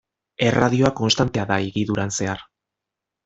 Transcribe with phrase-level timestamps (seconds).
[0.45, 2.43] Erradioa konstantea da higiduran zehar.